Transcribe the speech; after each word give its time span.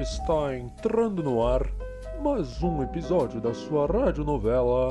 Está 0.00 0.56
entrando 0.56 1.24
no 1.24 1.44
ar 1.44 1.72
mais 2.22 2.62
um 2.62 2.84
episódio 2.84 3.40
da 3.40 3.52
sua 3.52 3.84
radionovela 3.84 4.90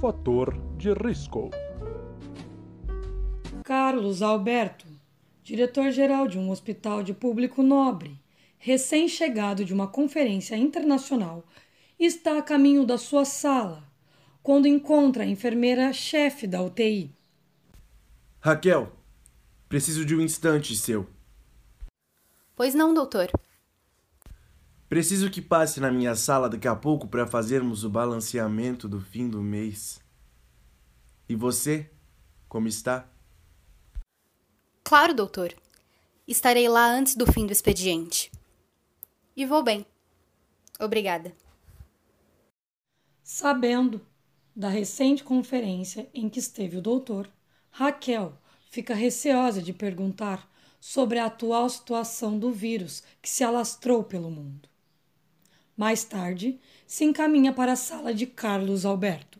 Fator 0.00 0.58
de 0.78 0.94
Risco. 0.94 1.50
Carlos 3.62 4.22
Alberto, 4.22 4.86
diretor-geral 5.42 6.26
de 6.26 6.38
um 6.38 6.50
hospital 6.50 7.02
de 7.02 7.12
público 7.12 7.62
nobre, 7.62 8.18
recém-chegado 8.56 9.62
de 9.62 9.74
uma 9.74 9.86
conferência 9.86 10.56
internacional, 10.56 11.44
está 12.00 12.38
a 12.38 12.42
caminho 12.42 12.86
da 12.86 12.96
sua 12.96 13.26
sala 13.26 13.84
quando 14.42 14.66
encontra 14.66 15.24
a 15.24 15.26
enfermeira-chefe 15.26 16.46
da 16.46 16.62
UTI. 16.62 17.14
Raquel, 18.40 18.90
preciso 19.68 20.02
de 20.06 20.16
um 20.16 20.22
instante 20.22 20.74
seu. 20.74 21.06
Pois 22.56 22.74
não, 22.74 22.94
doutor. 22.94 23.30
Preciso 24.88 25.30
que 25.30 25.42
passe 25.42 25.80
na 25.80 25.90
minha 25.90 26.14
sala 26.14 26.48
daqui 26.48 26.66
a 26.66 26.74
pouco 26.74 27.06
para 27.06 27.26
fazermos 27.26 27.84
o 27.84 27.90
balanceamento 27.90 28.88
do 28.88 28.98
fim 28.98 29.28
do 29.28 29.42
mês. 29.42 30.00
E 31.28 31.36
você, 31.36 31.90
como 32.48 32.66
está? 32.66 33.06
Claro, 34.82 35.12
doutor. 35.12 35.54
Estarei 36.26 36.70
lá 36.70 36.90
antes 36.90 37.14
do 37.14 37.30
fim 37.30 37.44
do 37.44 37.52
expediente. 37.52 38.32
E 39.36 39.44
vou 39.44 39.62
bem. 39.62 39.84
Obrigada. 40.80 41.34
Sabendo 43.22 44.00
da 44.56 44.70
recente 44.70 45.22
conferência 45.22 46.08
em 46.14 46.30
que 46.30 46.38
esteve 46.38 46.78
o 46.78 46.82
doutor, 46.82 47.28
Raquel 47.70 48.32
fica 48.70 48.94
receosa 48.94 49.60
de 49.60 49.74
perguntar 49.74 50.50
sobre 50.80 51.18
a 51.18 51.26
atual 51.26 51.68
situação 51.68 52.38
do 52.38 52.50
vírus 52.50 53.02
que 53.20 53.28
se 53.28 53.44
alastrou 53.44 54.02
pelo 54.02 54.30
mundo. 54.30 54.67
Mais 55.78 56.02
tarde, 56.02 56.58
se 56.88 57.04
encaminha 57.04 57.52
para 57.52 57.74
a 57.74 57.76
sala 57.76 58.12
de 58.12 58.26
Carlos 58.26 58.84
Alberto. 58.84 59.38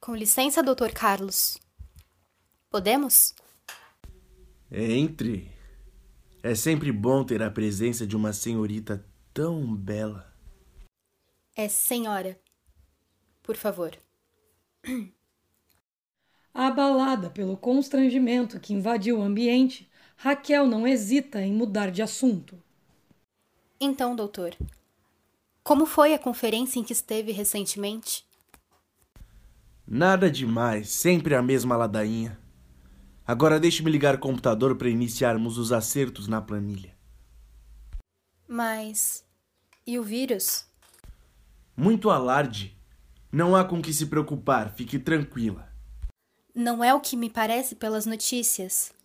Com 0.00 0.14
licença, 0.14 0.62
doutor 0.62 0.92
Carlos. 0.92 1.58
Podemos? 2.70 3.34
Entre. 4.72 5.50
É 6.42 6.54
sempre 6.54 6.90
bom 6.90 7.22
ter 7.22 7.42
a 7.42 7.50
presença 7.50 8.06
de 8.06 8.16
uma 8.16 8.32
senhorita 8.32 9.06
tão 9.34 9.76
bela. 9.76 10.34
É 11.54 11.68
senhora. 11.68 12.40
Por 13.42 13.56
favor. 13.56 13.92
Abalada 16.54 17.28
pelo 17.28 17.58
constrangimento 17.58 18.58
que 18.58 18.72
invadiu 18.72 19.18
o 19.18 19.22
ambiente, 19.22 19.86
Raquel 20.20 20.66
não 20.66 20.84
hesita 20.84 21.40
em 21.40 21.52
mudar 21.52 21.92
de 21.92 22.02
assunto. 22.02 22.60
Então, 23.80 24.16
doutor, 24.16 24.56
como 25.62 25.86
foi 25.86 26.12
a 26.12 26.18
conferência 26.18 26.80
em 26.80 26.82
que 26.82 26.92
esteve 26.92 27.30
recentemente? 27.30 28.26
Nada 29.86 30.28
demais, 30.28 30.88
sempre 30.88 31.36
a 31.36 31.40
mesma 31.40 31.76
ladainha. 31.76 32.36
Agora 33.24 33.60
deixe-me 33.60 33.92
ligar 33.92 34.16
o 34.16 34.18
computador 34.18 34.74
para 34.76 34.90
iniciarmos 34.90 35.56
os 35.56 35.70
acertos 35.70 36.26
na 36.26 36.42
planilha. 36.42 36.96
Mas. 38.48 39.24
E 39.86 40.00
o 40.00 40.02
vírus? 40.02 40.66
Muito 41.76 42.10
alarde. 42.10 42.76
Não 43.30 43.54
há 43.54 43.64
com 43.64 43.80
que 43.80 43.92
se 43.92 44.06
preocupar, 44.06 44.72
fique 44.74 44.98
tranquila. 44.98 45.72
Não 46.52 46.82
é 46.82 46.92
o 46.92 47.00
que 47.00 47.16
me 47.16 47.30
parece 47.30 47.76
pelas 47.76 48.04
notícias. 48.04 48.97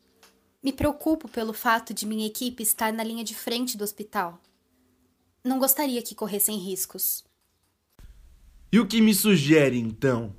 Me 0.64 0.72
preocupo 0.72 1.28
pelo 1.28 1.52
fato 1.52 1.94
de 1.94 2.06
minha 2.06 2.25
equipe 2.25 2.64
estar 2.64 2.94
na 2.94 3.03
linha 3.03 3.23
de 3.23 3.36
frente 3.36 3.75
do 3.75 3.83
hospital. 3.83 4.42
Não 5.44 5.59
gostaria 5.59 6.02
que 6.02 6.15
corressem 6.15 6.58
riscos. 6.58 7.26
E 8.71 8.80
o 8.80 8.87
que 8.87 9.02
me 9.02 9.14
sugere, 9.14 9.77
então? 9.77 10.33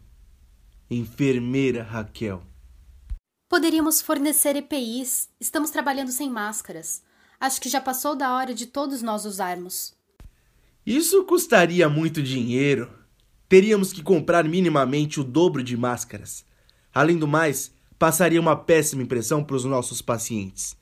Enfermeira 0.91 1.82
Raquel. 1.82 2.43
Poderíamos 3.50 4.00
fornecer 4.00 4.56
EPIs. 4.56 5.28
Estamos 5.38 5.71
trabalhando 5.71 6.10
sem 6.10 6.31
máscaras. 6.31 7.03
Acho 7.38 7.60
que 7.60 7.69
já 7.69 7.81
passou 7.81 8.16
da 8.16 8.32
hora 8.32 8.54
de 8.54 8.65
todos 8.65 9.03
nós 9.03 9.27
usarmos. 9.27 9.94
Isso 10.87 11.22
custaria 11.25 11.87
muito 11.87 12.22
dinheiro. 12.22 12.91
Teríamos 13.47 13.93
que 13.93 14.03
comprar 14.03 14.44
minimamente 14.44 15.21
o 15.21 15.25
dobro 15.25 15.62
de 15.62 15.77
máscaras. 15.77 16.47
Além 16.94 17.19
do 17.19 17.28
mais, 17.28 17.73
passaria 17.99 18.41
uma 18.41 18.56
péssima 18.56 19.03
impressão 19.03 19.43
para 19.43 19.56
os 19.56 19.65
nossos 19.65 20.03
pacientes. 20.03 20.77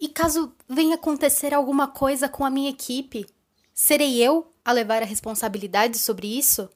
E 0.00 0.08
caso 0.08 0.52
venha 0.68 0.96
acontecer 0.96 1.54
alguma 1.54 1.86
coisa 1.86 2.28
com 2.28 2.44
a 2.44 2.50
minha 2.50 2.70
equipe, 2.70 3.26
serei 3.72 4.22
eu 4.22 4.52
a 4.64 4.72
levar 4.72 5.02
a 5.02 5.06
responsabilidade 5.06 5.98
sobre 5.98 6.26
isso? 6.26 6.68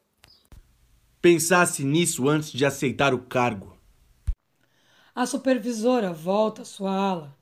Pensasse 1.21 1.83
nisso 1.83 2.29
antes 2.29 2.53
de 2.53 2.65
aceitar 2.65 3.13
o 3.13 3.19
cargo. 3.19 3.77
A 5.15 5.27
supervisora 5.27 6.13
volta 6.13 6.63
à 6.63 6.65
sua 6.65 6.95
ala 6.95 7.37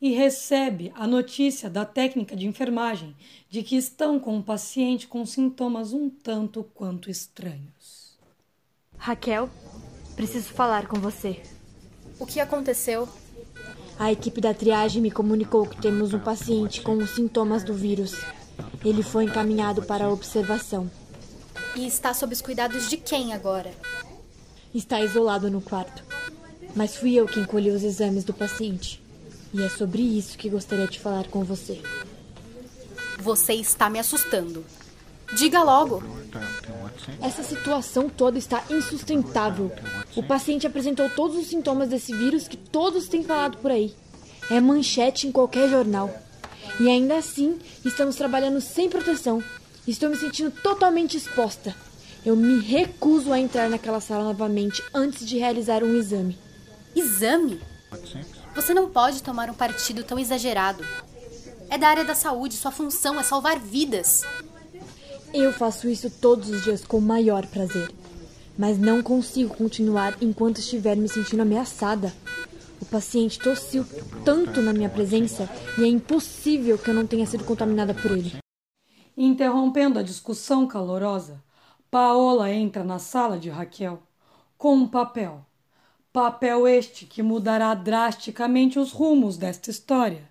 e 0.00 0.10
recebe 0.10 0.92
a 0.94 1.06
notícia 1.06 1.68
da 1.68 1.84
técnica 1.84 2.34
de 2.34 2.46
enfermagem 2.46 3.14
de 3.48 3.62
que 3.62 3.76
estão 3.76 4.18
com 4.18 4.36
um 4.36 4.42
paciente 4.42 5.06
com 5.06 5.24
sintomas 5.26 5.92
um 5.92 6.08
tanto 6.08 6.64
quanto 6.74 7.10
estranhos. 7.10 8.16
Raquel, 8.96 9.50
preciso 10.18 10.48
falar 10.48 10.88
com 10.88 10.98
você. 10.98 11.40
O 12.18 12.26
que 12.26 12.40
aconteceu? 12.40 13.08
A 13.96 14.10
equipe 14.10 14.40
da 14.40 14.52
triagem 14.52 15.00
me 15.00 15.12
comunicou 15.12 15.64
que 15.64 15.80
temos 15.80 16.12
um 16.12 16.18
paciente 16.18 16.82
com 16.82 16.96
os 16.96 17.10
sintomas 17.10 17.62
do 17.62 17.72
vírus. 17.72 18.16
Ele 18.84 19.04
foi 19.04 19.26
encaminhado 19.26 19.80
para 19.82 20.06
a 20.06 20.12
observação. 20.12 20.90
E 21.76 21.86
está 21.86 22.12
sob 22.12 22.34
os 22.34 22.42
cuidados 22.42 22.90
de 22.90 22.96
quem 22.96 23.32
agora? 23.32 23.70
Está 24.74 25.00
isolado 25.00 25.48
no 25.48 25.60
quarto. 25.60 26.02
Mas 26.74 26.96
fui 26.96 27.14
eu 27.14 27.26
quem 27.26 27.44
colhi 27.44 27.70
os 27.70 27.84
exames 27.84 28.24
do 28.24 28.34
paciente. 28.34 29.00
E 29.54 29.62
é 29.62 29.68
sobre 29.68 30.02
isso 30.02 30.36
que 30.36 30.50
gostaria 30.50 30.88
de 30.88 30.98
falar 30.98 31.28
com 31.28 31.44
você. 31.44 31.80
Você 33.20 33.54
está 33.54 33.88
me 33.88 34.00
assustando. 34.00 34.64
Diga 35.32 35.62
logo. 35.62 36.02
Essa 37.20 37.42
situação 37.42 38.08
toda 38.08 38.38
está 38.38 38.64
insustentável. 38.70 39.72
O 40.16 40.22
paciente 40.22 40.66
apresentou 40.66 41.08
todos 41.10 41.36
os 41.36 41.46
sintomas 41.46 41.88
desse 41.88 42.14
vírus 42.14 42.48
que 42.48 42.56
todos 42.56 43.08
têm 43.08 43.22
falado 43.22 43.58
por 43.58 43.70
aí. 43.70 43.94
É 44.50 44.60
manchete 44.60 45.26
em 45.26 45.32
qualquer 45.32 45.68
jornal. 45.68 46.10
E 46.80 46.88
ainda 46.88 47.16
assim, 47.16 47.58
estamos 47.84 48.16
trabalhando 48.16 48.60
sem 48.60 48.88
proteção. 48.88 49.42
Estou 49.86 50.08
me 50.08 50.16
sentindo 50.16 50.50
totalmente 50.50 51.16
exposta. 51.16 51.74
Eu 52.24 52.36
me 52.36 52.60
recuso 52.60 53.32
a 53.32 53.38
entrar 53.38 53.70
naquela 53.70 54.00
sala 54.00 54.24
novamente 54.24 54.82
antes 54.92 55.26
de 55.26 55.38
realizar 55.38 55.82
um 55.82 55.96
exame. 55.96 56.38
Exame? 56.94 57.60
Você 58.54 58.74
não 58.74 58.90
pode 58.90 59.22
tomar 59.22 59.48
um 59.48 59.54
partido 59.54 60.02
tão 60.02 60.18
exagerado. 60.18 60.84
É 61.70 61.78
da 61.78 61.88
área 61.88 62.04
da 62.04 62.14
saúde, 62.14 62.56
sua 62.56 62.70
função 62.70 63.18
é 63.20 63.22
salvar 63.22 63.58
vidas. 63.58 64.24
Eu 65.32 65.52
faço 65.52 65.88
isso 65.88 66.10
todos 66.10 66.48
os 66.48 66.64
dias 66.64 66.84
com 66.84 66.98
o 66.98 67.02
maior 67.02 67.46
prazer. 67.46 67.92
Mas 68.56 68.78
não 68.78 69.02
consigo 69.02 69.54
continuar 69.54 70.16
enquanto 70.20 70.58
estiver 70.58 70.96
me 70.96 71.08
sentindo 71.08 71.42
ameaçada. 71.42 72.12
O 72.80 72.86
paciente 72.86 73.38
tossiu 73.38 73.84
tanto 74.24 74.62
na 74.62 74.72
minha 74.72 74.88
presença 74.88 75.48
e 75.76 75.84
é 75.84 75.86
impossível 75.86 76.78
que 76.78 76.90
eu 76.90 76.94
não 76.94 77.06
tenha 77.06 77.26
sido 77.26 77.44
contaminada 77.44 77.92
por 77.94 78.10
ele. 78.10 78.36
Interrompendo 79.16 79.98
a 79.98 80.02
discussão 80.02 80.66
calorosa, 80.66 81.42
Paola 81.90 82.50
entra 82.50 82.82
na 82.82 82.98
sala 82.98 83.38
de 83.38 83.50
Raquel 83.50 84.02
com 84.56 84.74
um 84.74 84.88
papel. 84.88 85.44
Papel 86.12 86.66
este 86.66 87.04
que 87.04 87.22
mudará 87.22 87.74
drasticamente 87.74 88.78
os 88.78 88.92
rumos 88.92 89.36
desta 89.36 89.70
história. 89.70 90.28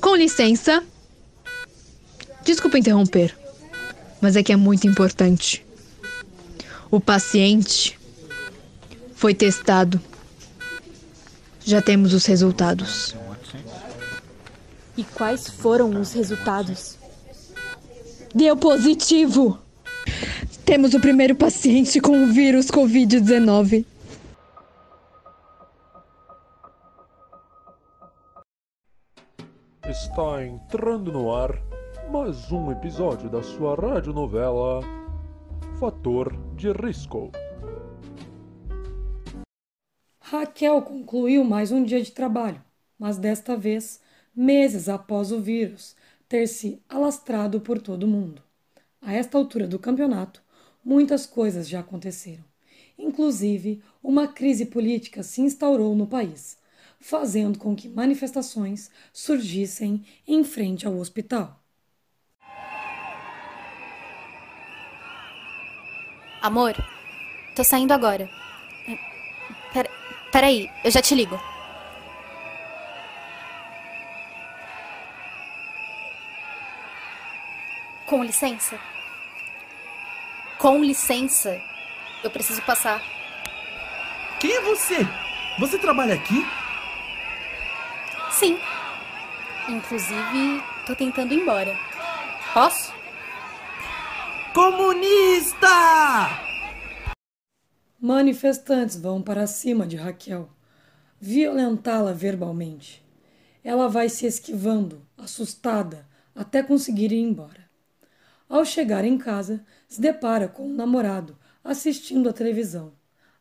Com 0.00 0.14
licença. 0.14 0.84
Desculpa 2.48 2.78
interromper, 2.78 3.36
mas 4.22 4.34
é 4.34 4.42
que 4.42 4.50
é 4.50 4.56
muito 4.56 4.86
importante. 4.86 5.62
O 6.90 6.98
paciente 6.98 8.00
foi 9.14 9.34
testado. 9.34 10.00
Já 11.62 11.82
temos 11.82 12.14
os 12.14 12.24
resultados. 12.24 13.14
E 14.96 15.04
quais 15.04 15.46
foram 15.46 16.00
os 16.00 16.14
resultados? 16.14 16.96
Deu 18.34 18.56
positivo! 18.56 19.60
Temos 20.64 20.94
o 20.94 21.00
primeiro 21.00 21.34
paciente 21.34 22.00
com 22.00 22.24
o 22.24 22.32
vírus 22.32 22.70
Covid-19. 22.70 23.84
Está 29.86 30.46
entrando 30.46 31.12
no 31.12 31.34
ar 31.34 31.68
mais 32.10 32.50
um 32.50 32.72
episódio 32.72 33.28
da 33.28 33.42
sua 33.42 33.74
radionovela 33.74 34.80
Fator 35.78 36.34
de 36.56 36.72
Risco. 36.72 37.30
Raquel 40.18 40.80
concluiu 40.80 41.44
mais 41.44 41.70
um 41.70 41.84
dia 41.84 42.00
de 42.00 42.10
trabalho, 42.10 42.64
mas 42.98 43.18
desta 43.18 43.58
vez 43.58 44.00
meses 44.34 44.88
após 44.88 45.30
o 45.32 45.38
vírus 45.38 45.94
ter 46.26 46.46
se 46.46 46.82
alastrado 46.88 47.60
por 47.60 47.78
todo 47.78 48.04
o 48.04 48.08
mundo. 48.08 48.42
A 49.02 49.12
esta 49.12 49.36
altura 49.36 49.66
do 49.66 49.78
campeonato, 49.78 50.42
muitas 50.82 51.26
coisas 51.26 51.68
já 51.68 51.80
aconteceram. 51.80 52.44
Inclusive, 52.98 53.82
uma 54.02 54.26
crise 54.26 54.64
política 54.64 55.22
se 55.22 55.42
instaurou 55.42 55.94
no 55.94 56.06
país, 56.06 56.56
fazendo 56.98 57.58
com 57.58 57.76
que 57.76 57.86
manifestações 57.86 58.90
surgissem 59.12 60.02
em 60.26 60.42
frente 60.42 60.86
ao 60.86 60.96
hospital. 60.96 61.67
Amor, 66.40 66.76
tô 67.54 67.64
saindo 67.64 67.92
agora. 67.92 68.30
Pera, 69.72 69.90
peraí, 70.30 70.70
eu 70.84 70.90
já 70.90 71.02
te 71.02 71.14
ligo. 71.14 71.38
Com 78.06 78.22
licença? 78.22 78.78
Com 80.58 80.82
licença. 80.82 81.60
Eu 82.22 82.30
preciso 82.30 82.62
passar. 82.62 83.02
Quem 84.40 84.52
é 84.52 84.60
você? 84.60 85.06
Você 85.58 85.76
trabalha 85.76 86.14
aqui? 86.14 86.46
Sim. 88.30 88.58
Inclusive, 89.68 90.62
tô 90.86 90.94
tentando 90.94 91.34
ir 91.34 91.40
embora. 91.40 91.76
Posso? 92.54 92.97
Comunista! 94.54 95.68
Manifestantes 98.00 98.96
vão 98.98 99.20
para 99.20 99.46
cima 99.46 99.86
de 99.86 99.96
Raquel, 99.96 100.48
violentá-la 101.20 102.12
verbalmente. 102.12 103.04
Ela 103.62 103.88
vai 103.88 104.08
se 104.08 104.26
esquivando, 104.26 105.02
assustada, 105.16 106.06
até 106.34 106.62
conseguir 106.62 107.12
ir 107.12 107.20
embora. 107.20 107.68
Ao 108.48 108.64
chegar 108.64 109.04
em 109.04 109.18
casa, 109.18 109.64
se 109.86 110.00
depara 110.00 110.48
com 110.48 110.66
o 110.66 110.74
namorado 110.74 111.36
assistindo 111.62 112.28
à 112.28 112.32
televisão, 112.32 112.92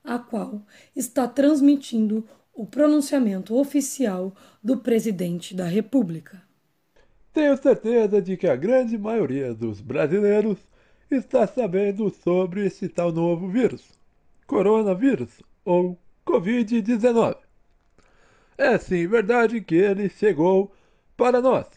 a 0.04 0.20
qual 0.20 0.66
está 0.96 1.28
transmitindo 1.28 2.28
o 2.54 2.66
pronunciamento 2.66 3.56
oficial 3.56 4.36
do 4.62 4.78
presidente 4.78 5.56
da 5.56 5.66
República. 5.66 6.42
Tenho 7.32 7.56
certeza 7.56 8.22
de 8.22 8.36
que 8.36 8.48
a 8.48 8.56
grande 8.56 8.98
maioria 8.98 9.54
dos 9.54 9.80
brasileiros 9.80 10.58
está 11.10 11.48
sabendo 11.48 12.10
sobre 12.10 12.66
esse 12.66 12.90
tal 12.90 13.12
novo 13.12 13.48
vírus, 13.48 13.92
coronavírus 14.46 15.42
ou 15.64 15.98
Covid-19. 16.26 17.38
É 18.58 18.78
sim 18.78 19.08
verdade 19.08 19.62
que 19.62 19.76
ele 19.76 20.10
chegou 20.10 20.72
para 21.16 21.42
nós, 21.42 21.68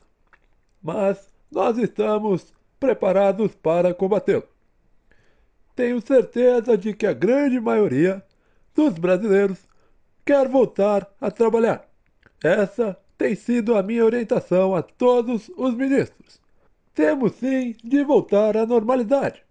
mas 0.83 1.31
nós 1.51 1.79
estamos 1.79 2.53
preparados 2.79 3.55
para 3.55 3.93
combatê-lo. 3.93 4.49
Tenho 5.77 6.01
certeza 6.01 6.77
de 6.77 6.95
que 6.95 7.07
a 7.07 7.13
grande 7.13 7.61
maioria 7.61 8.25
dos 8.75 8.95
brasileiros 8.95 9.59
quer 10.25 10.49
voltar 10.49 11.09
a 11.21 11.31
trabalhar. 11.31 11.89
Essa 12.43 12.97
tem 13.17 13.35
sido 13.35 13.77
a 13.77 13.83
minha 13.83 14.05
orientação 14.05 14.75
a 14.75 14.83
todos 14.83 15.51
os 15.57 15.75
ministros. 15.75 16.40
Temos 17.01 17.33
sim 17.37 17.75
de 17.83 18.05
voltar 18.05 18.59
à 18.59 18.67
normalidade. 18.67 19.43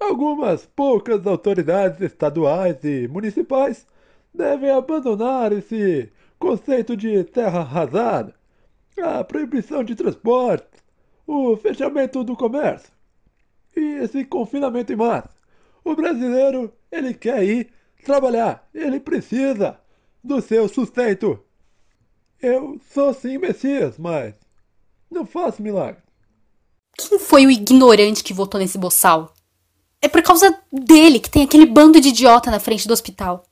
Algumas 0.00 0.64
poucas 0.64 1.26
autoridades 1.26 2.00
estaduais 2.00 2.82
e 2.82 3.06
municipais 3.06 3.86
devem 4.32 4.70
abandonar 4.70 5.52
esse 5.52 6.10
conceito 6.38 6.96
de 6.96 7.22
terra 7.24 7.60
arrasada, 7.60 8.34
a 8.96 9.22
proibição 9.22 9.84
de 9.84 9.94
transporte, 9.94 10.66
o 11.26 11.54
fechamento 11.58 12.24
do 12.24 12.34
comércio 12.34 12.90
e 13.76 13.96
esse 14.02 14.24
confinamento 14.24 14.90
em 14.90 14.96
massa. 14.96 15.36
O 15.84 15.94
brasileiro, 15.94 16.72
ele 16.90 17.12
quer 17.12 17.44
ir 17.44 17.70
trabalhar, 18.02 18.66
ele 18.74 18.98
precisa 18.98 19.78
do 20.22 20.40
seu 20.40 20.66
sustento. 20.68 21.38
Eu 22.40 22.80
sou 22.80 23.12
sim 23.12 23.36
Messias, 23.36 23.98
mas 23.98 24.34
não 25.10 25.26
faço 25.26 25.62
milagre. 25.62 26.03
Quem 26.96 27.18
foi 27.18 27.46
o 27.46 27.50
ignorante 27.50 28.22
que 28.22 28.32
votou 28.32 28.60
nesse 28.60 28.78
boçal? 28.78 29.34
É 30.00 30.08
por 30.08 30.22
causa 30.22 30.56
dele 30.70 31.18
que 31.18 31.30
tem 31.30 31.42
aquele 31.42 31.66
bando 31.66 32.00
de 32.00 32.08
idiota 32.08 32.50
na 32.50 32.60
frente 32.60 32.86
do 32.86 32.92
hospital. 32.92 33.44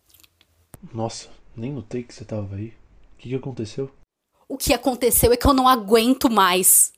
Nossa, 0.93 1.29
nem 1.57 1.73
notei 1.73 2.03
que 2.03 2.15
você 2.15 2.25
tava 2.25 2.57
aí. 2.57 2.69
O 3.15 3.19
que, 3.19 3.29
que 3.31 3.35
aconteceu? 3.35 3.91
O 4.49 4.59
que 4.59 4.75
aconteceu 4.75 5.33
é 5.33 5.37
que 5.37 5.47
eu 5.47 5.55
não 5.55 5.67
aguento 5.67 6.31
mais. 6.31 6.93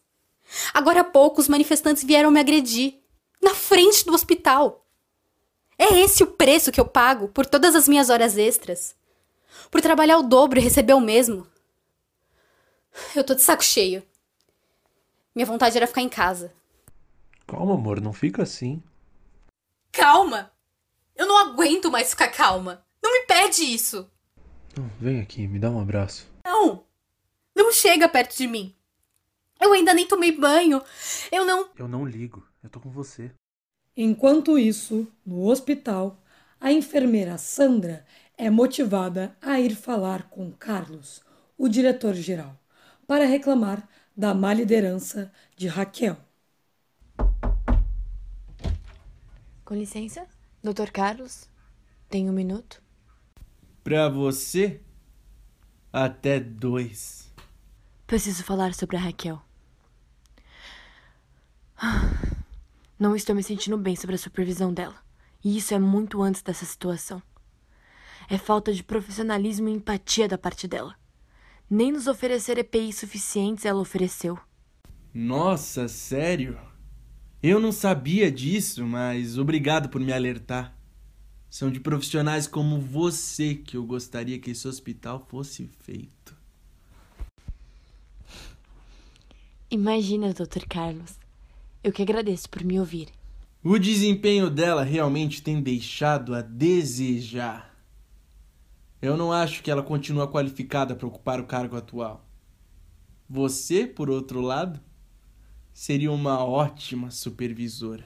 Agora 0.73 1.01
há 1.01 1.05
pouco 1.05 1.41
os 1.41 1.49
manifestantes 1.49 2.03
vieram 2.03 2.31
me 2.31 2.41
agredir. 2.41 2.95
Na 3.43 3.55
frente 3.55 4.05
do 4.05 4.15
hospital. 4.15 4.87
É 5.79 5.99
esse 6.01 6.23
o 6.23 6.29
preço 6.29 6.73
que 6.73 6.81
eu 6.81 6.87
pago 6.87 7.29
por 7.29 7.47
todas 7.47 7.75
as 7.75 7.89
minhas 7.89 8.11
horas 8.11 8.39
extras? 8.39 8.95
Por 9.71 9.81
trabalhar 9.81 10.19
o 10.19 10.23
dobro 10.23 10.59
e 10.59 10.63
receber 10.63 10.95
o 10.95 11.01
mesmo? 11.01 11.47
Eu 13.15 13.25
tô 13.25 13.35
de 13.35 13.43
saco 13.43 13.63
cheio. 13.65 14.03
Minha 15.35 15.47
vontade 15.47 15.77
era 15.77 15.87
ficar 15.87 16.01
em 16.01 16.09
casa. 16.09 16.55
Calma, 17.47 17.75
amor, 17.75 18.01
não 18.01 18.13
fica 18.13 18.43
assim. 18.43 18.83
Calma! 19.91 20.53
Eu 21.17 21.27
não 21.27 21.39
aguento 21.39 21.91
mais 21.91 22.11
ficar 22.11 22.29
calma. 22.29 22.85
Não 23.03 23.13
me 23.13 23.27
pede 23.27 23.63
isso. 23.63 24.09
Não, 24.77 24.89
vem 25.01 25.21
aqui, 25.21 25.47
me 25.47 25.59
dá 25.59 25.71
um 25.71 25.81
abraço. 25.81 26.29
Não! 26.45 26.85
Não 27.55 27.73
chega 27.73 28.09
perto 28.09 28.37
de 28.37 28.47
mim. 28.47 28.75
Eu 29.61 29.73
ainda 29.73 29.95
nem 29.95 30.07
tomei 30.07 30.33
banho. 30.33 30.83
Eu 31.31 31.45
não. 31.45 31.69
Eu 31.77 31.89
não 31.89 32.05
ligo. 32.05 32.47
Eu 32.63 32.71
tô 32.71 32.81
com 32.81 32.91
você. 32.91 33.31
Enquanto 33.97 34.59
isso, 34.59 35.07
no 35.25 35.49
hospital, 35.49 36.21
a 36.61 36.73
enfermeira 36.73 37.39
Sandra 37.39 38.05
é 38.37 38.51
motivada 38.51 39.37
a 39.41 39.61
ir 39.61 39.75
falar 39.77 40.29
com 40.31 40.51
Carlos, 40.51 41.23
o 41.57 41.69
diretor-geral, 41.69 42.59
para 43.07 43.25
reclamar 43.25 43.89
da 44.17 44.33
má 44.33 44.55
liderança 44.55 45.33
de 45.57 45.67
Raquel. 45.67 46.17
Com 49.65 49.75
licença, 49.75 50.27
Dr. 50.63 50.91
Carlos, 50.93 51.49
tem 52.09 52.29
um 52.29 52.33
minuto? 52.33 52.83
Pra 53.83 54.09
você, 54.09 54.81
até 55.93 56.39
dois. 56.39 57.33
Preciso 58.07 58.45
falar 58.45 58.75
sobre 58.75 58.97
a 58.97 59.01
Raquel. 59.01 59.43
Não 62.99 63.17
estou 63.17 63.35
me 63.35 63.43
sentindo 63.43 63.77
bem 63.77 63.97
sobre 63.97 64.15
a 64.15 64.19
supervisão 64.19 64.73
dela. 64.73 65.03
E 65.43 65.57
isso 65.57 65.75
é 65.75 65.79
muito 65.79 66.23
antes 66.23 66.41
dessa 66.41 66.65
situação. 66.65 67.23
É 68.31 68.39
falta 68.39 68.73
de 68.73 68.83
profissionalismo 68.83 69.69
e 69.69 69.73
empatia 69.73 70.29
da 70.29 70.39
parte 70.39 70.67
dela. 70.67 70.97
Nem 71.69 71.93
nos 71.93 72.07
oferecer 72.07 72.59
EPI 72.59 72.93
suficientes 72.93 73.65
ela 73.65 73.81
ofereceu. 73.81 74.39
Nossa, 75.13 75.89
sério? 75.89 76.59
Eu 77.43 77.61
não 77.61 77.73
sabia 77.73 78.31
disso, 78.31 78.85
mas 78.87 79.39
obrigado 79.39 79.89
por 79.89 80.01
me 80.01 80.13
alertar. 80.13 80.77
São 81.49 81.71
de 81.71 81.79
profissionais 81.79 82.47
como 82.47 82.81
você 82.81 83.55
que 83.55 83.77
eu 83.77 83.85
gostaria 83.85 84.39
que 84.39 84.51
esse 84.51 84.67
hospital 84.67 85.27
fosse 85.29 85.69
feito. 85.83 86.37
Imagina, 89.71 90.33
Dr. 90.33 90.67
Carlos. 90.69 91.19
Eu 91.83 91.93
que 91.93 92.03
agradeço 92.03 92.49
por 92.49 92.65
me 92.65 92.79
ouvir. 92.79 93.09
O 93.63 93.79
desempenho 93.79 94.49
dela 94.51 94.85
realmente 94.85 95.43
tem 95.43 95.61
deixado 95.61 96.35
a 96.35 96.43
desejar. 96.43 97.74
Eu 99.05 99.19
não 99.19 99.31
acho 99.31 99.63
que 99.63 99.71
ela 99.71 99.83
continua 99.83 100.27
qualificada 100.27 100.97
para 100.97 101.07
ocupar 101.07 101.39
o 101.39 101.47
cargo 101.47 101.77
atual. 101.77 102.25
Você, 103.29 103.87
por 103.87 104.09
outro 104.09 104.41
lado, 104.41 104.81
seria 105.75 106.11
uma 106.11 106.43
ótima 106.43 107.11
supervisora. 107.11 108.03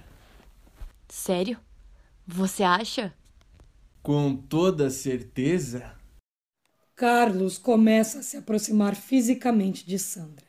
Sério? 1.09 1.61
Você 2.26 2.64
acha? 2.64 3.14
Com 4.02 4.35
toda 4.35 4.90
certeza. 4.90 5.95
Carlos 6.97 7.59
começa 7.59 8.19
a 8.19 8.23
se 8.25 8.37
aproximar 8.37 8.97
fisicamente 8.97 9.87
de 9.87 10.00
Sandra. 10.00 10.47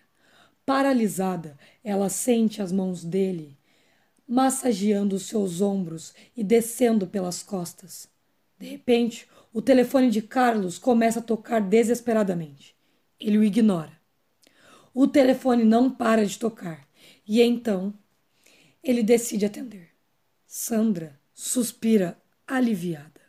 Paralisada, 0.66 1.60
ela 1.84 2.10
sente 2.10 2.60
as 2.60 2.72
mãos 2.72 3.04
dele 3.04 3.56
massageando 4.28 5.16
os 5.16 5.28
seus 5.28 5.62
ombros 5.62 6.14
e 6.36 6.44
descendo 6.44 7.08
pelas 7.08 7.44
costas. 7.44 8.10
De 8.60 8.68
repente, 8.68 9.28
o 9.54 9.62
telefone 9.62 10.10
de 10.12 10.22
Carlos 10.22 10.78
começa 10.78 11.20
a 11.20 11.24
tocar 11.24 11.62
desesperadamente. 11.62 12.76
Ele 13.20 13.38
o 13.38 13.44
ignora. 13.44 13.98
O 14.94 15.08
telefone 15.08 15.64
não 15.64 15.90
para 15.90 16.26
de 16.26 16.38
tocar 16.38 16.88
e 17.26 17.42
então 17.42 17.94
ele 18.84 19.04
decide 19.04 19.46
atender. 19.46 19.90
Sandra 20.46 21.20
suspira 21.34 22.22
aliviada. 22.46 23.22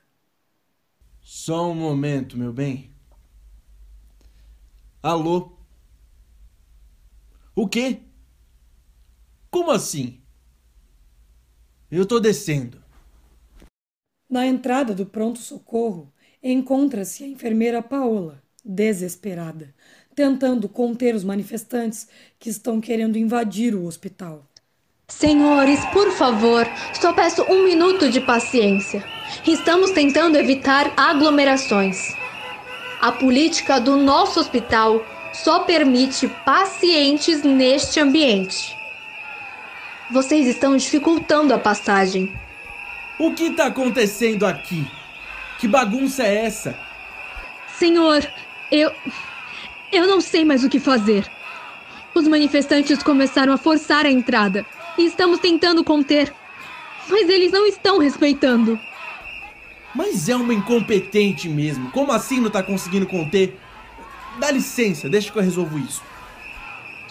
Só 1.23 1.71
um 1.71 1.75
momento, 1.75 2.37
meu 2.37 2.53
bem. 2.53 2.91
Alô? 5.03 5.53
O 7.55 7.69
quê? 7.69 8.01
Como 9.51 9.71
assim? 9.71 10.21
Eu 11.91 12.07
tô 12.07 12.19
descendo. 12.19 12.83
Na 14.31 14.47
entrada 14.47 14.95
do 14.95 15.05
pronto-socorro, 15.05 16.13
encontra-se 16.41 17.25
a 17.25 17.27
enfermeira 17.27 17.83
Paola, 17.83 18.41
desesperada, 18.65 19.75
tentando 20.15 20.69
conter 20.69 21.17
os 21.17 21.25
manifestantes 21.25 22.07
que 22.39 22.49
estão 22.49 22.81
querendo 22.81 23.19
invadir 23.19 23.75
o 23.75 23.85
hospital. 23.85 24.47
Senhores, 25.09 25.85
por 25.87 26.13
favor, 26.13 26.65
só 26.95 27.13
peço 27.13 27.43
um 27.43 27.65
minuto 27.65 28.09
de 28.09 28.21
paciência. 28.21 29.05
Estamos 29.45 29.91
tentando 29.91 30.37
evitar 30.37 30.93
aglomerações. 30.97 32.15
A 33.01 33.11
política 33.11 33.81
do 33.81 33.97
nosso 33.97 34.39
hospital 34.39 35.05
só 35.33 35.61
permite 35.65 36.29
pacientes 36.45 37.43
neste 37.43 37.99
ambiente. 37.99 38.77
Vocês 40.13 40.47
estão 40.47 40.77
dificultando 40.77 41.53
a 41.53 41.59
passagem. 41.59 42.33
O 43.21 43.35
que 43.35 43.51
tá 43.51 43.67
acontecendo 43.67 44.47
aqui? 44.47 44.91
Que 45.59 45.69
bagunça 45.69 46.23
é 46.23 46.47
essa? 46.47 46.75
Senhor, 47.77 48.27
eu. 48.73 48.91
Eu 49.93 50.07
não 50.07 50.23
sei 50.23 50.43
mais 50.43 50.65
o 50.65 50.71
que 50.71 50.81
fazer. 50.81 51.31
Os 52.15 52.27
manifestantes 52.27 53.03
começaram 53.03 53.53
a 53.53 53.59
forçar 53.59 54.07
a 54.07 54.11
entrada 54.11 54.65
e 54.97 55.05
estamos 55.05 55.39
tentando 55.39 55.85
conter. 55.85 56.33
Mas 57.11 57.29
eles 57.29 57.53
não 57.53 57.67
estão 57.67 57.99
respeitando. 57.99 58.81
Mas 59.95 60.31
é 60.31 60.35
uma 60.35 60.55
incompetente 60.55 61.47
mesmo. 61.47 61.91
Como 61.91 62.13
assim 62.13 62.41
não 62.41 62.49
tá 62.49 62.63
conseguindo 62.63 63.07
conter? 63.07 63.55
Dá 64.39 64.51
licença, 64.51 65.11
deixa 65.11 65.31
que 65.31 65.39
eu 65.39 65.43
resolvo 65.43 65.79
isso. 65.79 66.03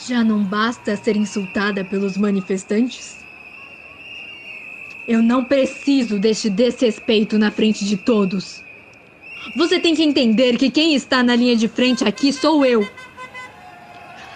Já 0.08 0.24
não 0.24 0.44
basta 0.44 0.98
ser 0.98 1.16
insultada 1.16 1.86
pelos 1.86 2.18
manifestantes? 2.18 3.19
Eu 5.10 5.24
não 5.24 5.44
preciso 5.44 6.20
deste 6.20 6.52
desrespeito 6.52 7.40
na 7.40 7.50
frente 7.50 7.84
de 7.84 7.98
todos. 7.98 8.64
Você 9.58 9.80
tem 9.80 9.96
que 9.96 10.04
entender 10.04 10.56
que 10.56 10.70
quem 10.70 10.94
está 10.94 11.24
na 11.24 11.36
linha 11.36 11.56
de 11.56 11.68
frente 11.68 12.08
aqui 12.08 12.32
sou 12.32 12.64
eu. 12.64 12.88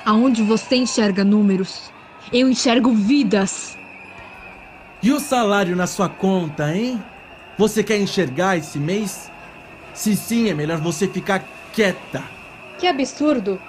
Aonde 0.04 0.42
você 0.42 0.78
enxerga 0.78 1.24
números, 1.24 1.92
eu 2.34 2.50
enxergo 2.50 2.92
vidas. 2.92 3.78
E 5.04 5.12
o 5.12 5.20
salário 5.20 5.76
na 5.76 5.86
sua 5.86 6.10
conta, 6.10 6.76
hein? 6.76 7.00
Você 7.56 7.84
quer 7.84 8.00
enxergar 8.00 8.58
esse 8.58 8.80
mês? 8.80 9.30
Se 9.94 10.16
sim, 10.16 10.50
é 10.50 10.56
melhor 10.56 10.80
você 10.80 11.08
ficar 11.08 11.46
quieta. 11.72 12.24
Que 12.80 12.88
absurdo! 12.88 13.62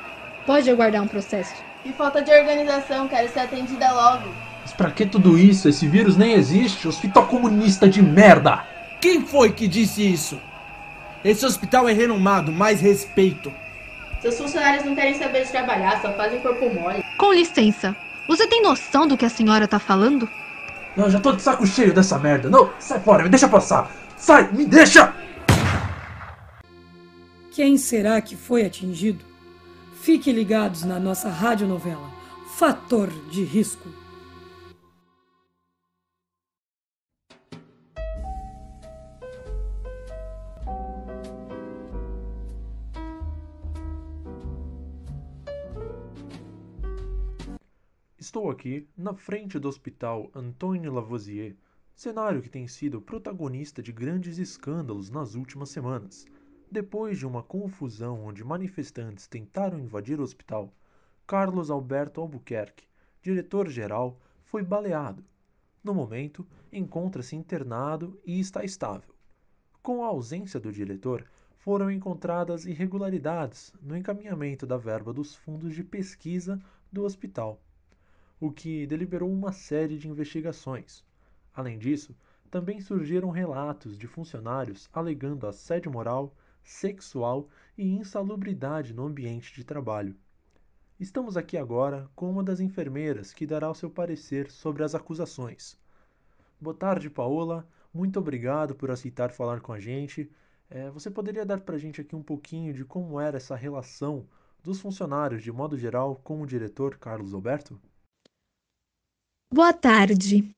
Pode 0.46 0.70
aguardar 0.70 1.02
um 1.02 1.08
processo. 1.08 1.52
Que 1.82 1.92
falta 1.92 2.22
de 2.22 2.32
organização, 2.32 3.06
quero 3.08 3.30
ser 3.30 3.40
atendida 3.40 3.92
logo. 3.92 4.53
Mas 4.64 4.72
pra 4.72 4.90
que 4.90 5.04
tudo 5.04 5.38
isso? 5.38 5.68
Esse 5.68 5.86
vírus 5.86 6.16
nem 6.16 6.32
existe. 6.32 6.88
Hospital 6.88 7.26
comunista 7.26 7.86
de 7.86 8.02
merda! 8.02 8.64
Quem 8.98 9.20
foi 9.20 9.52
que 9.52 9.68
disse 9.68 10.02
isso? 10.02 10.40
Esse 11.22 11.44
hospital 11.44 11.86
é 11.86 11.92
renomado, 11.92 12.50
mais 12.50 12.80
respeito. 12.80 13.52
Seus 14.22 14.38
funcionários 14.38 14.86
não 14.86 14.94
querem 14.94 15.12
saber 15.18 15.44
de 15.44 15.50
trabalhar, 15.50 16.00
só 16.00 16.10
fazem 16.14 16.40
corpo 16.40 16.72
mole. 16.72 17.04
Com 17.18 17.30
licença, 17.34 17.94
você 18.26 18.46
tem 18.46 18.62
noção 18.62 19.06
do 19.06 19.18
que 19.18 19.26
a 19.26 19.28
senhora 19.28 19.68
tá 19.68 19.78
falando? 19.78 20.26
Não, 20.96 21.10
já 21.10 21.20
tô 21.20 21.32
de 21.32 21.42
saco 21.42 21.66
cheio 21.66 21.92
dessa 21.92 22.18
merda. 22.18 22.48
Não, 22.48 22.70
sai 22.78 22.98
fora, 23.00 23.22
me 23.22 23.28
deixa 23.28 23.46
passar. 23.46 23.90
Sai, 24.16 24.50
me 24.50 24.64
deixa! 24.64 25.12
Quem 27.50 27.76
será 27.76 28.18
que 28.22 28.34
foi 28.34 28.64
atingido? 28.64 29.22
Fiquem 30.00 30.32
ligados 30.32 30.84
na 30.84 30.98
nossa 30.98 31.28
radionovela 31.28 32.10
Fator 32.56 33.10
de 33.30 33.44
Risco. 33.44 33.88
Estou 48.34 48.50
aqui 48.50 48.88
na 48.96 49.14
frente 49.14 49.60
do 49.60 49.68
Hospital 49.68 50.28
Antônio 50.34 50.92
Lavoisier, 50.92 51.54
cenário 51.94 52.42
que 52.42 52.50
tem 52.50 52.66
sido 52.66 53.00
protagonista 53.00 53.80
de 53.80 53.92
grandes 53.92 54.38
escândalos 54.38 55.08
nas 55.08 55.36
últimas 55.36 55.68
semanas. 55.68 56.26
Depois 56.68 57.16
de 57.16 57.28
uma 57.28 57.44
confusão 57.44 58.24
onde 58.24 58.42
manifestantes 58.42 59.28
tentaram 59.28 59.78
invadir 59.78 60.18
o 60.18 60.24
hospital, 60.24 60.74
Carlos 61.24 61.70
Alberto 61.70 62.20
Albuquerque, 62.20 62.88
diretor-geral, 63.22 64.20
foi 64.42 64.64
baleado. 64.64 65.24
No 65.80 65.94
momento, 65.94 66.44
encontra-se 66.72 67.36
internado 67.36 68.20
e 68.26 68.40
está 68.40 68.64
estável. 68.64 69.14
Com 69.80 70.02
a 70.02 70.08
ausência 70.08 70.58
do 70.58 70.72
diretor, 70.72 71.24
foram 71.56 71.88
encontradas 71.88 72.66
irregularidades 72.66 73.72
no 73.80 73.96
encaminhamento 73.96 74.66
da 74.66 74.76
verba 74.76 75.12
dos 75.12 75.36
fundos 75.36 75.72
de 75.72 75.84
pesquisa 75.84 76.60
do 76.90 77.04
hospital 77.04 77.62
o 78.44 78.52
que 78.52 78.86
deliberou 78.86 79.32
uma 79.32 79.52
série 79.52 79.96
de 79.96 80.06
investigações. 80.06 81.02
Além 81.54 81.78
disso, 81.78 82.14
também 82.50 82.78
surgiram 82.78 83.30
relatos 83.30 83.96
de 83.96 84.06
funcionários 84.06 84.86
alegando 84.92 85.46
assédio 85.46 85.90
moral, 85.90 86.36
sexual 86.62 87.48
e 87.76 87.88
insalubridade 87.88 88.92
no 88.92 89.06
ambiente 89.06 89.54
de 89.54 89.64
trabalho. 89.64 90.14
Estamos 91.00 91.38
aqui 91.38 91.56
agora 91.56 92.06
com 92.14 92.30
uma 92.30 92.44
das 92.44 92.60
enfermeiras 92.60 93.32
que 93.32 93.46
dará 93.46 93.70
o 93.70 93.74
seu 93.74 93.88
parecer 93.88 94.50
sobre 94.50 94.84
as 94.84 94.94
acusações. 94.94 95.78
Boa 96.60 96.76
tarde, 96.76 97.08
Paola. 97.08 97.66
Muito 97.94 98.18
obrigado 98.18 98.74
por 98.74 98.90
aceitar 98.90 99.32
falar 99.32 99.62
com 99.62 99.72
a 99.72 99.80
gente. 99.80 100.30
É, 100.68 100.90
você 100.90 101.10
poderia 101.10 101.46
dar 101.46 101.60
para 101.60 101.76
a 101.76 101.78
gente 101.78 102.02
aqui 102.02 102.14
um 102.14 102.22
pouquinho 102.22 102.74
de 102.74 102.84
como 102.84 103.18
era 103.18 103.38
essa 103.38 103.56
relação 103.56 104.28
dos 104.62 104.82
funcionários, 104.82 105.42
de 105.42 105.50
modo 105.50 105.78
geral, 105.78 106.16
com 106.16 106.42
o 106.42 106.46
diretor 106.46 106.98
Carlos 106.98 107.32
Alberto? 107.32 107.80
Boa 109.54 109.72
tarde. 109.72 110.52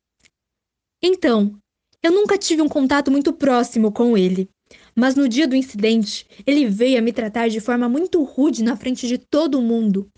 Então, 1.03 1.61
eu 2.03 2.11
nunca 2.11 2.39
tive 2.39 2.63
um 2.63 2.69
contato 2.69 3.11
muito 3.11 3.31
próximo 3.31 3.93
com 3.93 4.17
ele, 4.17 4.49
mas 4.97 5.15
no 5.15 5.29
dia 5.29 5.47
do 5.47 5.55
incidente, 5.55 6.27
ele 6.47 6.67
veio 6.67 6.99
a 6.99 7.03
me 7.03 7.13
tratar 7.13 7.49
de 7.49 7.61
forma 7.61 7.91
muito 7.91 8.25
rude 8.25 8.65
na 8.65 8.75
frente 8.75 9.07
de 9.07 9.19
todo 9.19 9.61
mundo, 9.61 10.09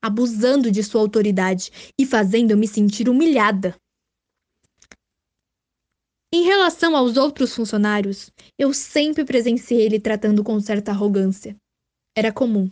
abusando 0.00 0.70
de 0.70 0.84
sua 0.84 1.00
autoridade 1.00 1.92
e 1.98 2.06
fazendo 2.06 2.52
eu 2.52 2.56
me 2.56 2.68
sentir 2.68 3.08
humilhada. 3.08 3.74
Em 6.32 6.44
relação 6.44 6.94
aos 6.94 7.16
outros 7.16 7.56
funcionários, 7.56 8.30
eu 8.56 8.72
sempre 8.72 9.24
presenciei 9.24 9.84
ele 9.84 9.98
tratando 9.98 10.44
com 10.44 10.60
certa 10.60 10.92
arrogância. 10.92 11.56
Era 12.16 12.32
comum. 12.32 12.70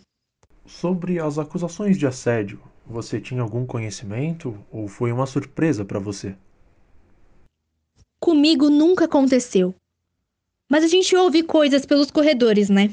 Sobre 0.64 1.18
as 1.18 1.40
acusações 1.40 1.98
de 1.98 2.06
assédio, 2.06 2.62
você 2.86 3.20
tinha 3.20 3.42
algum 3.42 3.64
conhecimento 3.64 4.58
ou 4.70 4.86
foi 4.88 5.10
uma 5.12 5.26
surpresa 5.26 5.84
para 5.84 5.98
você? 5.98 6.36
Comigo 8.20 8.70
nunca 8.70 9.04
aconteceu. 9.04 9.74
Mas 10.70 10.84
a 10.84 10.88
gente 10.88 11.14
ouve 11.14 11.42
coisas 11.42 11.84
pelos 11.84 12.10
corredores, 12.10 12.68
né? 12.70 12.90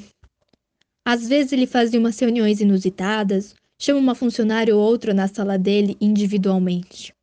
Às 1.05 1.27
vezes 1.27 1.51
ele 1.51 1.65
fazia 1.65 1.99
umas 1.99 2.19
reuniões 2.19 2.61
inusitadas, 2.61 3.55
chama 3.79 3.99
uma 3.99 4.15
funcionária 4.15 4.75
ou 4.75 4.81
outra 4.81 5.13
na 5.13 5.27
sala 5.27 5.57
dele 5.57 5.97
individualmente. 5.99 7.13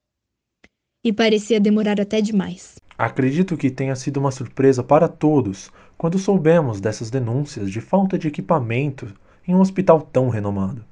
E 1.05 1.13
parecia 1.13 1.61
demorar 1.61 2.01
até 2.01 2.21
demais. 2.21 2.77
Acredito 2.97 3.57
que 3.57 3.71
tenha 3.71 3.95
sido 3.95 4.17
uma 4.19 4.33
surpresa 4.33 4.83
para 4.83 5.07
todos 5.07 5.71
quando 5.97 6.19
soubemos 6.19 6.81
dessas 6.81 7.11
denúncias 7.11 7.71
de 7.71 7.81
falta 7.81 8.19
de 8.19 8.27
equipamento 8.27 9.15
em 9.47 9.55
um 9.55 9.61
hospital 9.61 10.01
tão 10.01 10.29
renomado. 10.29 10.85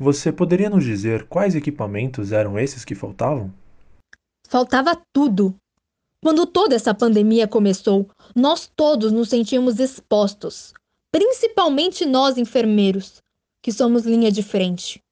Você 0.00 0.30
poderia 0.30 0.70
nos 0.70 0.84
dizer 0.84 1.26
quais 1.26 1.56
equipamentos 1.56 2.30
eram 2.30 2.56
esses 2.56 2.84
que 2.84 2.94
faltavam? 2.94 3.52
Faltava 4.48 5.00
tudo. 5.12 5.56
Quando 6.22 6.46
toda 6.46 6.76
essa 6.76 6.94
pandemia 6.94 7.48
começou, 7.48 8.08
nós 8.34 8.70
todos 8.76 9.10
nos 9.10 9.28
sentíamos 9.28 9.80
expostos, 9.80 10.72
principalmente 11.10 12.06
nós 12.06 12.38
enfermeiros, 12.38 13.20
que 13.60 13.72
somos 13.72 14.04
linha 14.04 14.30
de 14.30 14.42
frente. 14.42 15.02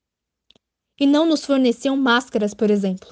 E 1.00 1.04
não 1.04 1.26
nos 1.26 1.44
forneciam 1.44 1.96
máscaras, 1.96 2.54
por 2.54 2.70
exemplo, 2.70 3.10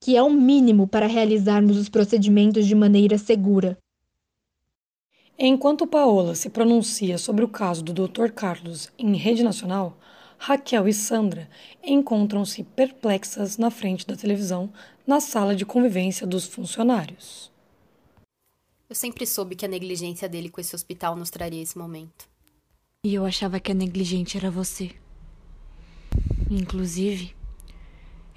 que 0.00 0.16
é 0.16 0.22
o 0.22 0.30
mínimo 0.30 0.86
para 0.86 1.08
realizarmos 1.08 1.76
os 1.76 1.88
procedimentos 1.88 2.66
de 2.66 2.74
maneira 2.74 3.18
segura. 3.18 3.76
Enquanto 5.36 5.88
Paola 5.88 6.36
se 6.36 6.50
pronuncia 6.50 7.18
sobre 7.18 7.44
o 7.44 7.48
caso 7.48 7.82
do 7.82 7.92
Dr. 7.92 8.30
Carlos 8.30 8.92
em 8.96 9.16
rede 9.16 9.42
nacional, 9.42 9.98
Raquel 10.46 10.86
e 10.86 10.92
Sandra 10.92 11.48
encontram-se 11.82 12.62
perplexas 12.62 13.56
na 13.56 13.70
frente 13.70 14.06
da 14.06 14.14
televisão 14.14 14.70
na 15.06 15.18
sala 15.18 15.56
de 15.56 15.64
convivência 15.64 16.26
dos 16.26 16.44
funcionários. 16.44 17.50
Eu 18.86 18.94
sempre 18.94 19.26
soube 19.26 19.56
que 19.56 19.64
a 19.64 19.68
negligência 19.68 20.28
dele 20.28 20.50
com 20.50 20.60
esse 20.60 20.74
hospital 20.74 21.16
nos 21.16 21.30
traria 21.30 21.62
esse 21.62 21.78
momento. 21.78 22.28
E 23.02 23.14
eu 23.14 23.24
achava 23.24 23.58
que 23.58 23.72
a 23.72 23.74
negligente 23.74 24.36
era 24.36 24.50
você. 24.50 24.94
Inclusive, 26.50 27.34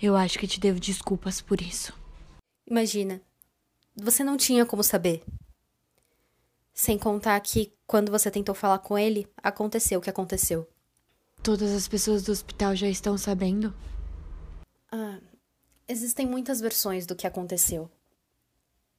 eu 0.02 0.16
acho 0.16 0.40
que 0.40 0.48
te 0.48 0.62
devo 0.62 0.80
desculpas 0.80 1.42
por 1.42 1.60
isso. 1.60 1.94
Imagina, 2.66 3.22
você 3.94 4.24
não 4.24 4.38
tinha 4.38 4.66
como 4.66 4.82
saber. 4.82 5.26
Sem 6.74 6.98
contar 6.98 7.38
que, 7.42 7.74
quando 7.86 8.14
você 8.14 8.32
tentou 8.32 8.56
falar 8.56 8.80
com 8.80 8.98
ele, 8.98 9.28
aconteceu 9.44 10.00
o 10.00 10.02
que 10.02 10.10
aconteceu. 10.10 10.66
Todas 11.42 11.72
as 11.72 11.88
pessoas 11.88 12.24
do 12.24 12.32
hospital 12.32 12.76
já 12.76 12.88
estão 12.88 13.18
sabendo? 13.18 13.74
Ah, 14.92 15.20
existem 15.88 16.26
muitas 16.26 16.60
versões 16.60 17.06
do 17.06 17.16
que 17.16 17.26
aconteceu. 17.26 17.90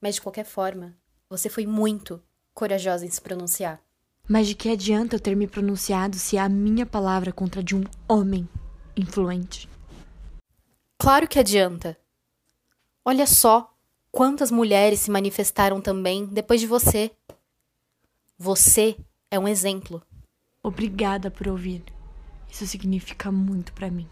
Mas 0.00 0.14
de 0.14 0.22
qualquer 0.22 0.44
forma, 0.44 0.96
você 1.28 1.48
foi 1.48 1.66
muito 1.66 2.22
corajosa 2.54 3.04
em 3.04 3.10
se 3.10 3.20
pronunciar. 3.20 3.80
Mas 4.28 4.46
de 4.46 4.54
que 4.54 4.68
adianta 4.68 5.16
eu 5.16 5.20
ter 5.20 5.34
me 5.34 5.46
pronunciado 5.46 6.16
se 6.16 6.36
é 6.36 6.40
a 6.40 6.48
minha 6.48 6.84
palavra 6.84 7.32
contra 7.32 7.62
de 7.62 7.74
um 7.74 7.84
homem 8.08 8.48
influente? 8.96 9.68
Claro 10.98 11.28
que 11.28 11.38
adianta. 11.38 11.96
Olha 13.04 13.26
só 13.26 13.74
quantas 14.10 14.50
mulheres 14.50 15.00
se 15.00 15.10
manifestaram 15.10 15.80
também 15.80 16.26
depois 16.26 16.60
de 16.60 16.66
você. 16.66 17.10
Você 18.36 18.96
é 19.30 19.38
um 19.38 19.48
exemplo. 19.48 20.02
Obrigada 20.62 21.30
por 21.30 21.48
ouvir. 21.48 21.84
Isso 22.50 22.66
significa 22.66 23.30
muito 23.30 23.72
para 23.72 23.90
mim. 23.90 24.08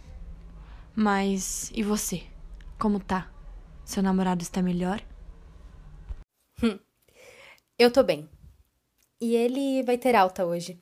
Mas 0.94 1.70
e 1.74 1.82
você? 1.82 2.22
Como 2.78 3.00
tá? 3.00 3.30
Seu 3.84 4.02
namorado 4.02 4.42
está 4.42 4.62
melhor? 4.62 5.02
Hum. 6.62 6.78
Eu 7.78 7.90
tô 7.90 8.02
bem. 8.02 8.28
E 9.20 9.34
ele 9.34 9.82
vai 9.82 9.96
ter 9.96 10.14
alta 10.14 10.44
hoje. 10.44 10.80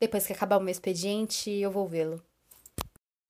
Depois 0.00 0.26
que 0.26 0.32
acabar 0.32 0.58
o 0.58 0.60
meu 0.60 0.70
expediente, 0.70 1.50
eu 1.50 1.70
vou 1.70 1.86
vê-lo. 1.86 2.22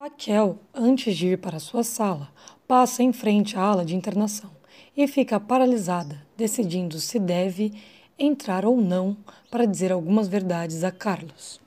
Raquel, 0.00 0.58
antes 0.74 1.16
de 1.16 1.28
ir 1.28 1.38
para 1.38 1.58
sua 1.58 1.82
sala, 1.82 2.32
passa 2.68 3.02
em 3.02 3.12
frente 3.12 3.56
à 3.56 3.62
ala 3.62 3.84
de 3.84 3.94
internação 3.96 4.50
e 4.96 5.06
fica 5.06 5.38
paralisada, 5.38 6.26
decidindo 6.36 6.98
se 6.98 7.18
deve 7.18 7.72
entrar 8.18 8.64
ou 8.64 8.80
não 8.80 9.16
para 9.50 9.66
dizer 9.66 9.92
algumas 9.92 10.28
verdades 10.28 10.84
a 10.84 10.90
Carlos. 10.90 11.60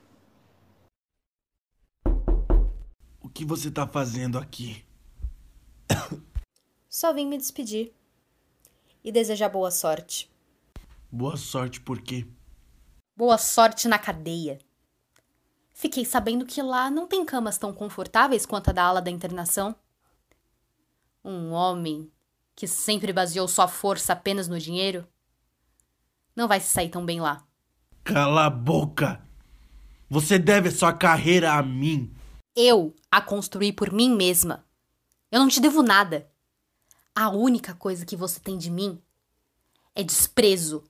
O 3.30 3.32
que 3.32 3.44
você 3.44 3.70
tá 3.70 3.86
fazendo 3.86 4.36
aqui? 4.36 4.84
Só 6.88 7.12
vim 7.14 7.28
me 7.28 7.38
despedir 7.38 7.92
e 9.04 9.12
desejar 9.12 9.48
boa 9.48 9.70
sorte. 9.70 10.28
Boa 11.10 11.36
sorte 11.36 11.80
por 11.80 12.00
quê? 12.02 12.26
Boa 13.16 13.38
sorte 13.38 13.86
na 13.86 14.00
cadeia. 14.00 14.58
Fiquei 15.72 16.04
sabendo 16.04 16.44
que 16.44 16.60
lá 16.60 16.90
não 16.90 17.06
tem 17.06 17.24
camas 17.24 17.56
tão 17.56 17.72
confortáveis 17.72 18.44
quanto 18.44 18.70
a 18.70 18.72
da 18.72 18.82
ala 18.82 19.00
da 19.00 19.12
internação. 19.12 19.76
Um 21.24 21.52
homem 21.52 22.10
que 22.56 22.66
sempre 22.66 23.12
baseou 23.12 23.46
sua 23.46 23.68
força 23.68 24.12
apenas 24.12 24.48
no 24.48 24.58
dinheiro 24.58 25.06
não 26.34 26.48
vai 26.48 26.58
se 26.58 26.68
sair 26.68 26.88
tão 26.88 27.06
bem 27.06 27.20
lá. 27.20 27.46
Cala 28.02 28.46
a 28.46 28.50
boca! 28.50 29.22
Você 30.08 30.36
deve 30.36 30.72
sua 30.72 30.92
carreira 30.92 31.52
a 31.52 31.62
mim. 31.62 32.12
Eu 32.54 32.94
a 33.10 33.20
construí 33.20 33.72
por 33.72 33.92
mim 33.92 34.14
mesma. 34.14 34.64
Eu 35.30 35.38
não 35.38 35.48
te 35.48 35.60
devo 35.60 35.82
nada. 35.82 36.28
A 37.14 37.28
única 37.30 37.74
coisa 37.74 38.04
que 38.04 38.16
você 38.16 38.40
tem 38.40 38.58
de 38.58 38.70
mim 38.70 39.00
é 39.94 40.02
desprezo. 40.02 40.82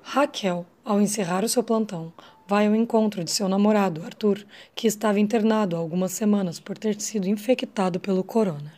Raquel, 0.00 0.66
ao 0.84 1.00
encerrar 1.00 1.44
o 1.44 1.48
seu 1.48 1.62
plantão, 1.62 2.12
vai 2.46 2.66
ao 2.66 2.74
encontro 2.74 3.24
de 3.24 3.30
seu 3.30 3.48
namorado, 3.48 4.02
Arthur, 4.04 4.46
que 4.74 4.86
estava 4.86 5.18
internado 5.20 5.76
há 5.76 5.78
algumas 5.78 6.12
semanas 6.12 6.60
por 6.60 6.76
ter 6.76 7.00
sido 7.00 7.28
infectado 7.28 7.98
pelo 7.98 8.22
corona. 8.22 8.72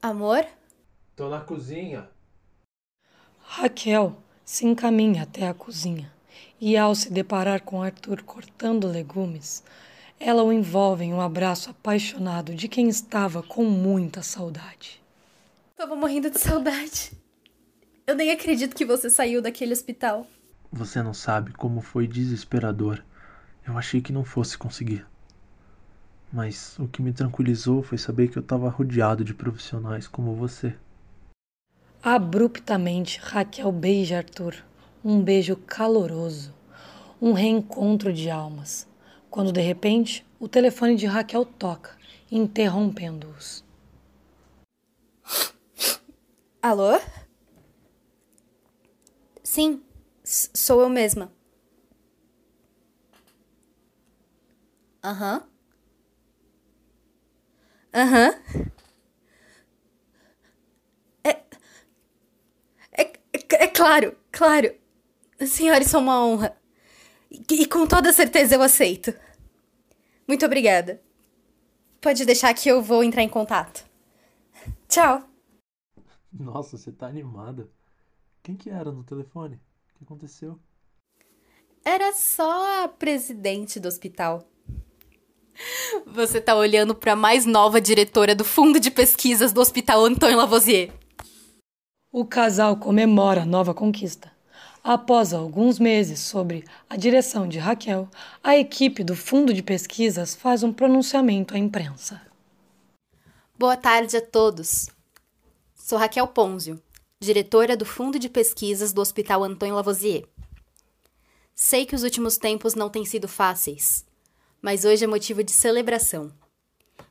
Amor? 0.00 0.44
Tô 1.14 1.28
na 1.28 1.40
cozinha. 1.40 2.08
Raquel 3.38 4.16
se 4.44 4.66
encaminha 4.66 5.22
até 5.22 5.46
a 5.46 5.54
cozinha 5.54 6.12
e, 6.60 6.76
ao 6.76 6.94
se 6.94 7.12
deparar 7.12 7.62
com 7.62 7.82
Arthur 7.82 8.22
cortando 8.22 8.88
legumes, 8.88 9.62
ela 10.24 10.44
o 10.44 10.52
envolve 10.52 11.04
em 11.04 11.12
um 11.12 11.20
abraço 11.20 11.68
apaixonado 11.68 12.54
de 12.54 12.68
quem 12.68 12.88
estava 12.88 13.42
com 13.42 13.64
muita 13.64 14.22
saudade. 14.22 15.02
Tava 15.76 15.96
morrendo 15.96 16.30
de 16.30 16.38
saudade. 16.38 17.10
Eu 18.06 18.14
nem 18.14 18.30
acredito 18.30 18.76
que 18.76 18.84
você 18.84 19.10
saiu 19.10 19.42
daquele 19.42 19.72
hospital. 19.72 20.24
Você 20.70 21.02
não 21.02 21.12
sabe 21.12 21.52
como 21.52 21.80
foi 21.80 22.06
desesperador. 22.06 23.02
Eu 23.66 23.76
achei 23.76 24.00
que 24.00 24.12
não 24.12 24.24
fosse 24.24 24.56
conseguir. 24.56 25.04
Mas 26.32 26.78
o 26.78 26.86
que 26.86 27.02
me 27.02 27.12
tranquilizou 27.12 27.82
foi 27.82 27.98
saber 27.98 28.28
que 28.28 28.38
eu 28.38 28.42
estava 28.42 28.70
rodeado 28.70 29.24
de 29.24 29.34
profissionais 29.34 30.06
como 30.06 30.36
você. 30.36 30.72
Abruptamente, 32.00 33.18
Raquel 33.20 33.72
beija 33.72 34.18
Arthur. 34.18 34.54
Um 35.04 35.20
beijo 35.20 35.56
caloroso. 35.56 36.54
Um 37.20 37.32
reencontro 37.32 38.12
de 38.12 38.30
almas. 38.30 38.86
Quando 39.32 39.50
de 39.50 39.62
repente 39.62 40.26
o 40.38 40.46
telefone 40.46 40.94
de 40.94 41.06
Raquel 41.06 41.46
toca, 41.46 41.96
interrompendo-os. 42.30 43.64
Alô? 46.60 46.98
Sim, 49.42 49.82
sou 50.24 50.80
eu 50.80 50.88
mesma. 50.88 51.32
Aham. 55.02 55.42
Aham. 57.94 58.34
É, 61.24 61.30
é, 62.92 63.02
é, 63.32 63.64
é 63.64 63.68
claro, 63.68 64.16
claro. 64.30 64.74
Senhores, 65.46 65.88
são 65.88 66.00
uma 66.02 66.24
honra. 66.24 66.56
E, 67.32 67.62
e 67.62 67.66
com 67.66 67.86
toda 67.86 68.12
certeza 68.12 68.54
eu 68.54 68.62
aceito. 68.62 69.14
Muito 70.28 70.44
obrigada. 70.44 71.00
Pode 72.00 72.24
deixar 72.26 72.52
que 72.52 72.68
eu 72.68 72.82
vou 72.82 73.02
entrar 73.02 73.22
em 73.22 73.28
contato. 73.28 73.84
Tchau. 74.88 75.22
Nossa, 76.30 76.76
você 76.76 76.92
tá 76.92 77.06
animada. 77.06 77.70
Quem 78.42 78.56
que 78.56 78.68
era 78.68 78.90
no 78.90 79.04
telefone? 79.04 79.56
O 79.56 79.98
que 79.98 80.04
aconteceu? 80.04 80.58
Era 81.84 82.12
só 82.12 82.84
a 82.84 82.88
presidente 82.88 83.78
do 83.78 83.88
hospital. 83.88 84.46
Você 86.06 86.40
tá 86.40 86.56
olhando 86.56 86.94
para 86.94 87.12
a 87.12 87.16
mais 87.16 87.44
nova 87.44 87.80
diretora 87.80 88.34
do 88.34 88.44
Fundo 88.44 88.80
de 88.80 88.90
Pesquisas 88.90 89.52
do 89.52 89.60
Hospital 89.60 90.04
Antônio 90.04 90.36
Lavoisier. 90.36 90.92
O 92.10 92.24
casal 92.24 92.76
comemora 92.76 93.42
a 93.42 93.46
nova 93.46 93.74
conquista. 93.74 94.31
Após 94.84 95.32
alguns 95.32 95.78
meses 95.78 96.18
sobre 96.18 96.64
a 96.90 96.96
direção 96.96 97.46
de 97.46 97.56
Raquel, 97.56 98.08
a 98.42 98.56
equipe 98.56 99.04
do 99.04 99.14
Fundo 99.14 99.54
de 99.54 99.62
Pesquisas 99.62 100.34
faz 100.34 100.64
um 100.64 100.72
pronunciamento 100.72 101.54
à 101.54 101.58
imprensa. 101.58 102.20
Boa 103.56 103.76
tarde 103.76 104.16
a 104.16 104.20
todos. 104.20 104.88
Sou 105.76 105.96
Raquel 105.96 106.26
Ponzio, 106.26 106.82
diretora 107.20 107.76
do 107.76 107.84
Fundo 107.84 108.18
de 108.18 108.28
Pesquisas 108.28 108.92
do 108.92 109.00
Hospital 109.00 109.44
Antônio 109.44 109.76
Lavoisier. 109.76 110.26
Sei 111.54 111.86
que 111.86 111.94
os 111.94 112.02
últimos 112.02 112.36
tempos 112.36 112.74
não 112.74 112.90
têm 112.90 113.04
sido 113.04 113.28
fáceis, 113.28 114.04
mas 114.60 114.84
hoje 114.84 115.04
é 115.04 115.06
motivo 115.06 115.44
de 115.44 115.52
celebração. 115.52 116.32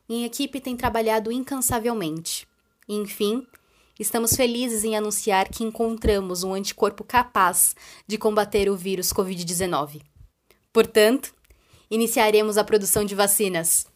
Minha 0.06 0.26
equipe 0.26 0.60
tem 0.60 0.76
trabalhado 0.76 1.32
incansavelmente. 1.32 2.46
E, 2.86 2.96
enfim, 2.96 3.46
estamos 3.98 4.34
felizes 4.34 4.84
em 4.84 4.96
anunciar 4.96 5.48
que 5.48 5.64
encontramos 5.64 6.42
um 6.42 6.54
anticorpo 6.54 7.04
capaz 7.04 7.74
de 8.06 8.16
combater 8.18 8.68
o 8.68 8.76
vírus 8.76 9.12
Covid-19. 9.12 10.02
Portanto, 10.72 11.34
iniciaremos 11.90 12.56
a 12.56 12.64
produção 12.64 13.04
de 13.04 13.14
vacinas. 13.14 13.86